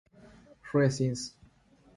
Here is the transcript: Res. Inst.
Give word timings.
Res. 0.73 0.99
Inst. 0.99 1.37